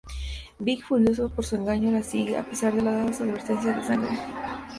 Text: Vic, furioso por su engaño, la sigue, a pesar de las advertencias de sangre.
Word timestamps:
Vic, 0.59 0.83
furioso 0.83 1.29
por 1.29 1.45
su 1.45 1.57
engaño, 1.57 1.91
la 1.91 2.01
sigue, 2.01 2.35
a 2.35 2.43
pesar 2.43 2.73
de 2.73 2.81
las 2.81 3.21
advertencias 3.21 3.75
de 3.75 3.83
sangre. 3.83 4.17